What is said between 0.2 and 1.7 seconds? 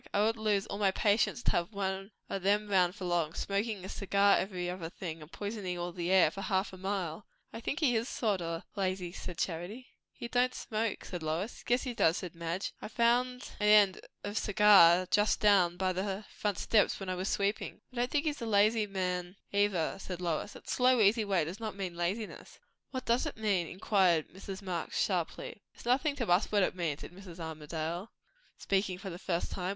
would lose all my patience to